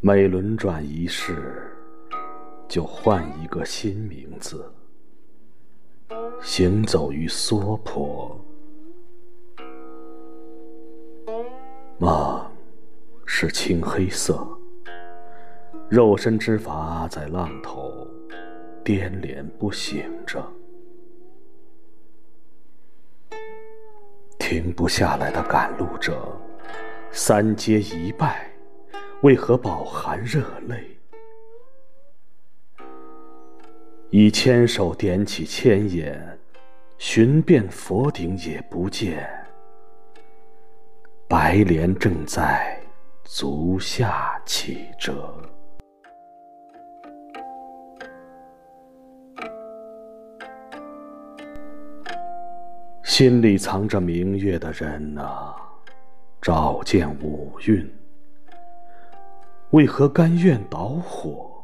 [0.00, 1.72] 每轮转一世，
[2.68, 4.72] 就换一个新名字。
[6.40, 8.40] 行走于娑婆，
[11.98, 12.48] 梦
[13.26, 14.46] 是青黑色，
[15.88, 18.06] 肉身之筏在浪头
[18.84, 20.40] 颠连不醒着，
[24.38, 26.16] 停不下来的赶路者，
[27.10, 28.48] 三阶一拜，
[29.22, 30.96] 为何饱含热泪？
[34.10, 36.38] 已千手点起千眼，
[36.98, 39.28] 寻遍佛顶也不见。
[41.26, 42.80] 白莲正在
[43.24, 45.34] 足下起着，
[53.02, 55.56] 心里藏着明月的人啊，
[56.40, 57.97] 照见五蕴，
[59.72, 61.62] 为何甘愿捣火？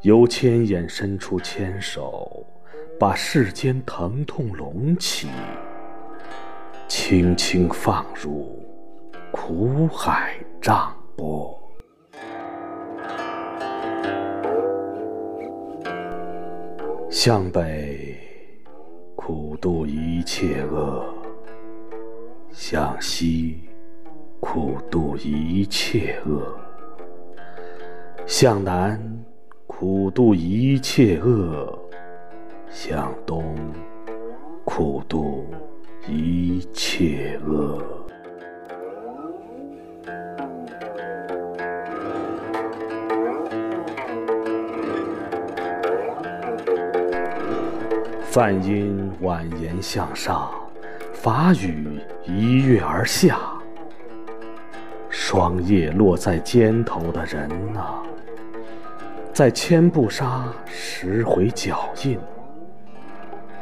[0.00, 2.46] 由千眼伸出牵手，
[2.98, 5.28] 把世间疼痛隆起，
[6.88, 8.58] 轻轻放入
[9.30, 11.60] 苦海涨波。
[17.10, 18.18] 向北
[19.14, 21.04] 苦度一切恶，
[22.50, 23.60] 向西
[24.46, 26.54] 苦度一切恶，
[28.26, 29.00] 向南。
[29.66, 31.78] 苦度一切恶，
[32.68, 33.56] 向东
[34.62, 35.46] 苦度
[36.06, 37.82] 一切恶。
[48.20, 50.52] 梵音蜿蜒向上，
[51.14, 53.53] 法语一跃而下。
[55.34, 58.00] 霜叶落在肩头的人啊！
[59.32, 62.16] 在千步沙拾回脚印，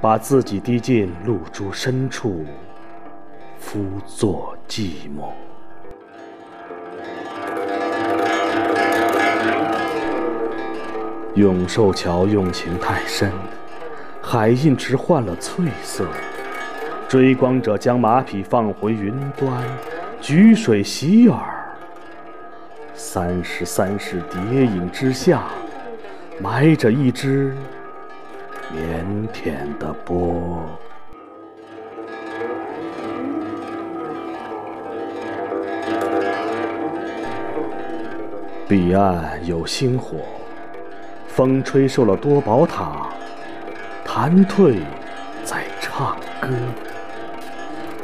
[0.00, 2.42] 把自己滴进露珠深处，
[3.58, 5.28] 敷作寂寞。
[11.34, 13.30] 永寿桥用情太深，
[14.22, 16.06] 海印池换了翠色。
[17.06, 19.62] 追光者将马匹放回云端，
[20.18, 21.56] 举水洗耳。
[23.00, 25.44] 三十三世蝶影之下，
[26.40, 27.54] 埋着一只
[28.74, 30.68] 腼腆的波。
[38.66, 40.16] 彼岸有星火，
[41.28, 43.10] 风吹瘦了多宝塔，
[44.04, 44.80] 弹退
[45.44, 46.48] 在唱歌，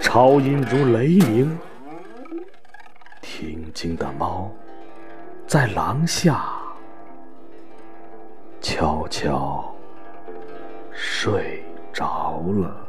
[0.00, 1.58] 潮音如雷鸣，
[3.20, 4.50] 听经的猫。
[5.48, 6.44] 在廊下
[8.60, 9.74] 悄悄
[10.92, 12.87] 睡着了。